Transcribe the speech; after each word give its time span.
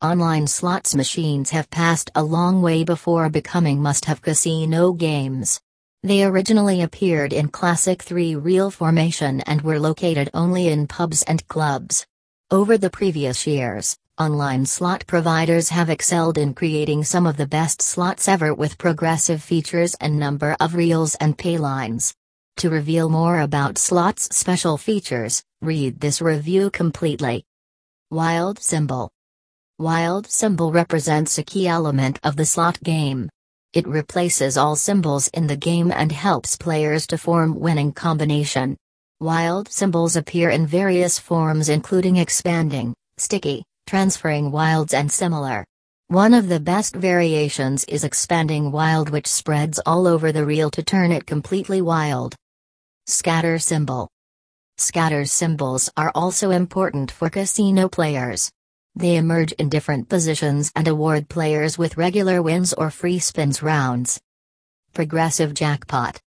online 0.00 0.46
slots 0.46 0.94
machines 0.94 1.50
have 1.50 1.68
passed 1.70 2.08
a 2.14 2.22
long 2.22 2.62
way 2.62 2.84
before 2.84 3.28
becoming 3.28 3.82
must 3.82 4.04
have 4.04 4.22
casino 4.22 4.92
games. 4.92 5.60
They 6.04 6.22
originally 6.22 6.82
appeared 6.82 7.32
in 7.32 7.48
classic 7.48 8.02
three 8.02 8.36
reel 8.36 8.70
formation 8.70 9.40
and 9.40 9.60
were 9.62 9.80
located 9.80 10.30
only 10.32 10.68
in 10.68 10.86
pubs 10.86 11.24
and 11.24 11.46
clubs. 11.48 12.06
Over 12.48 12.78
the 12.78 12.90
previous 12.90 13.44
years, 13.44 13.98
online 14.20 14.66
slot 14.66 15.04
providers 15.08 15.68
have 15.70 15.90
excelled 15.90 16.38
in 16.38 16.54
creating 16.54 17.02
some 17.02 17.26
of 17.26 17.36
the 17.36 17.48
best 17.48 17.82
slots 17.82 18.28
ever 18.28 18.54
with 18.54 18.78
progressive 18.78 19.42
features 19.42 19.96
and 20.00 20.16
number 20.16 20.56
of 20.60 20.76
reels 20.76 21.16
and 21.16 21.36
paylines. 21.36 22.14
To 22.58 22.70
reveal 22.70 23.08
more 23.08 23.40
about 23.40 23.78
slots' 23.78 24.36
special 24.36 24.78
features, 24.78 25.42
read 25.60 25.98
this 25.98 26.20
review 26.20 26.70
completely. 26.70 27.44
Wild 28.10 28.60
Symbol 28.60 29.10
Wild 29.80 30.26
Symbol 30.26 30.72
represents 30.72 31.38
a 31.38 31.44
key 31.44 31.68
element 31.68 32.18
of 32.24 32.34
the 32.34 32.44
slot 32.44 32.82
game. 32.82 33.30
It 33.72 33.86
replaces 33.86 34.56
all 34.56 34.74
symbols 34.74 35.28
in 35.28 35.46
the 35.46 35.56
game 35.56 35.92
and 35.92 36.10
helps 36.10 36.56
players 36.56 37.06
to 37.06 37.16
form 37.16 37.60
winning 37.60 37.92
combination. 37.92 38.76
Wild 39.20 39.68
symbols 39.68 40.16
appear 40.16 40.50
in 40.50 40.66
various 40.66 41.20
forms 41.20 41.68
including 41.68 42.16
expanding, 42.16 42.92
sticky, 43.18 43.62
transferring 43.86 44.50
wilds 44.50 44.94
and 44.94 45.12
similar. 45.12 45.64
One 46.08 46.34
of 46.34 46.48
the 46.48 46.58
best 46.58 46.96
variations 46.96 47.84
is 47.84 48.02
expanding 48.02 48.72
wild 48.72 49.10
which 49.10 49.28
spreads 49.28 49.78
all 49.86 50.08
over 50.08 50.32
the 50.32 50.44
reel 50.44 50.70
to 50.72 50.82
turn 50.82 51.12
it 51.12 51.24
completely 51.24 51.82
wild. 51.82 52.34
Scatter 53.06 53.60
symbol. 53.60 54.08
Scatter 54.76 55.24
symbols 55.24 55.88
are 55.96 56.10
also 56.16 56.50
important 56.50 57.12
for 57.12 57.30
casino 57.30 57.88
players. 57.88 58.50
They 58.98 59.14
emerge 59.14 59.52
in 59.52 59.68
different 59.68 60.08
positions 60.08 60.72
and 60.74 60.88
award 60.88 61.28
players 61.28 61.78
with 61.78 61.96
regular 61.96 62.42
wins 62.42 62.72
or 62.72 62.90
free 62.90 63.20
spins 63.20 63.62
rounds. 63.62 64.20
Progressive 64.92 65.54
Jackpot 65.54 66.20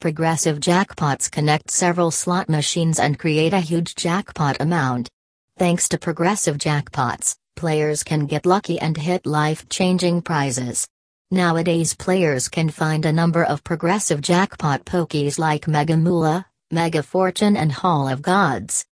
Progressive 0.00 0.60
jackpots 0.60 1.30
connect 1.30 1.70
several 1.70 2.10
slot 2.10 2.50
machines 2.50 3.00
and 3.00 3.18
create 3.18 3.54
a 3.54 3.60
huge 3.60 3.94
jackpot 3.94 4.60
amount. 4.60 5.08
Thanks 5.56 5.88
to 5.88 5.96
progressive 5.96 6.58
jackpots, 6.58 7.36
players 7.56 8.02
can 8.02 8.26
get 8.26 8.44
lucky 8.44 8.78
and 8.78 8.98
hit 8.98 9.24
life 9.24 9.66
changing 9.70 10.20
prizes. 10.20 10.86
Nowadays, 11.30 11.94
players 11.94 12.50
can 12.50 12.68
find 12.68 13.06
a 13.06 13.14
number 13.14 13.44
of 13.44 13.64
progressive 13.64 14.20
jackpot 14.20 14.84
pokies 14.84 15.38
like 15.38 15.66
Mega 15.66 15.96
Moolah, 15.96 16.44
Mega 16.70 17.02
Fortune, 17.02 17.56
and 17.56 17.72
Hall 17.72 18.08
of 18.08 18.20
Gods. 18.20 18.84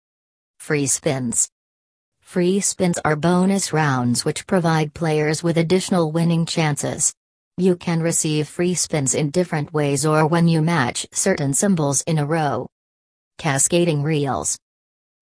Free 0.61 0.87
spins. 0.87 1.51
Free 2.31 2.61
spins 2.61 2.97
are 3.05 3.17
bonus 3.17 3.73
rounds 3.73 4.25
which 4.25 4.47
provide 4.47 4.95
players 4.95 5.43
with 5.43 5.59
additional 5.59 6.13
winning 6.13 6.47
chances. 6.47 7.13
You 7.57 7.75
can 7.75 8.01
receive 8.03 8.47
free 8.47 8.75
spins 8.75 9.17
in 9.17 9.31
different 9.31 9.75
ways 9.75 10.07
or 10.07 10.25
when 10.29 10.47
you 10.47 10.63
match 10.63 11.09
certain 11.11 11.55
symbols 11.55 12.03
in 12.03 12.19
a 12.19 12.25
row. 12.25 12.69
Cascading 13.39 14.05
Reels 14.05 14.57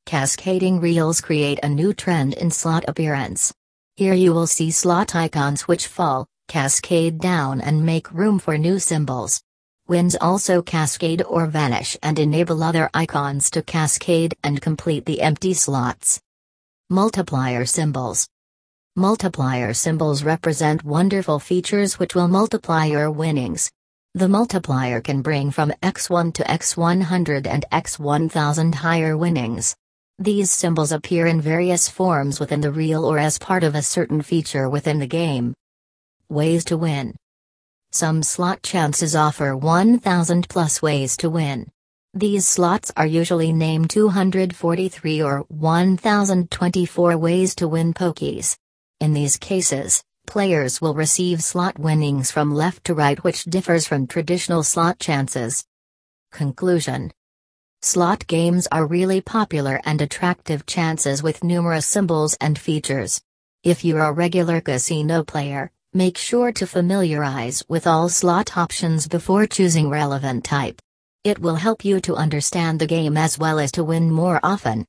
Cascading 0.05 0.81
reels 0.81 1.23
create 1.23 1.59
a 1.63 1.69
new 1.71 1.95
trend 1.95 2.35
in 2.35 2.51
slot 2.51 2.85
appearance. 2.87 3.55
Here 3.97 4.13
you 4.13 4.35
will 4.35 4.47
see 4.47 4.71
slot 4.71 5.15
icons 5.15 5.63
which 5.63 5.87
fall, 5.87 6.27
cascade 6.47 7.21
down 7.21 7.63
and 7.63 7.87
make 7.87 8.13
room 8.13 8.39
for 8.39 8.59
new 8.59 8.79
symbols. 8.79 9.41
Winds 9.87 10.15
also 10.21 10.61
cascade 10.61 11.23
or 11.23 11.47
vanish 11.47 11.97
and 12.03 12.19
enable 12.19 12.63
other 12.63 12.91
icons 12.93 13.49
to 13.53 13.63
cascade 13.63 14.35
and 14.45 14.61
complete 14.61 15.07
the 15.07 15.23
empty 15.23 15.55
slots. 15.55 16.21
Multiplier 16.91 17.67
symbols. 17.67 18.27
Multiplier 18.97 19.75
symbols 19.75 20.25
represent 20.25 20.83
wonderful 20.83 21.39
features 21.39 21.99
which 21.99 22.15
will 22.15 22.29
multiply 22.29 22.87
your 22.87 23.11
winnings. 23.11 23.71
The 24.15 24.27
multiplier 24.27 25.03
can 25.03 25.21
bring 25.21 25.51
from 25.51 25.71
x1 25.83 26.33
to 26.33 26.45
x100 26.45 27.47
and 27.47 27.67
x1000 27.71 28.75
higher 28.75 29.19
winnings. 29.19 29.77
These 30.19 30.51
symbols 30.51 30.91
appear 30.91 31.27
in 31.27 31.43
various 31.43 31.91
forms 31.91 32.41
within 32.41 32.63
the 32.63 32.73
reel 32.73 33.05
or 33.05 33.19
as 33.19 33.39
part 33.39 33.65
of 33.65 33.75
a 33.75 33.83
certain 33.83 34.23
feature 34.23 34.71
within 34.71 34.99
the 34.99 35.07
game. 35.07 35.53
Ways 36.31 36.65
to 36.65 36.79
win. 36.79 37.15
Some 37.93 38.23
slot 38.23 38.63
chances 38.63 39.15
offer 39.15 39.55
1000 39.55 40.49
plus 40.49 40.81
ways 40.81 41.19
to 41.19 41.29
win. 41.29 41.71
These 42.19 42.49
slots 42.49 42.91
are 42.97 43.07
usually 43.07 43.53
named 43.53 43.91
243 43.91 45.23
or 45.23 45.45
1024 45.47 47.17
ways 47.17 47.55
to 47.55 47.69
win 47.69 47.95
pokies. 47.95 48.57
In 48.99 49.13
these 49.13 49.37
cases, 49.37 50.03
players 50.27 50.81
will 50.81 50.95
receive 50.95 51.45
slot 51.45 51.79
winnings 51.79 52.33
from 52.33 52.53
left 52.53 52.83
to 52.87 52.95
right 52.95 53.23
which 53.23 53.45
differs 53.45 53.87
from 53.87 54.09
traditional 54.09 54.65
slot 54.65 54.99
chances. 54.99 55.65
Conclusion 56.33 57.13
Slot 57.83 58.27
games 58.27 58.67
are 58.73 58.85
really 58.85 59.21
popular 59.21 59.81
and 59.85 60.03
attractive 60.03 60.67
chances 60.67 61.23
with 61.23 61.45
numerous 61.45 61.87
symbols 61.87 62.37
and 62.41 62.59
features. 62.59 63.21
If 63.63 63.85
you're 63.85 64.03
a 64.03 64.11
regular 64.11 64.61
casino 64.61 65.23
player, 65.23 65.71
Make 65.95 66.19
sure 66.19 66.53
to 66.53 66.67
familiarize 66.67 67.65
with 67.67 67.87
all 67.87 68.11
slot 68.11 68.59
options 68.59 69.09
before 69.09 69.47
choosing 69.47 69.89
relevant 69.89 70.45
type. 70.45 70.83
It 71.25 71.41
will 71.41 71.57
help 71.57 71.85
you 71.85 72.01
to 72.03 72.15
understand 72.15 72.79
the 72.79 72.87
game 72.87 73.17
as 73.17 73.39
well 73.39 73.59
as 73.59 73.73
to 73.73 73.83
win 73.83 74.09
more 74.09 74.39
often. 74.45 74.87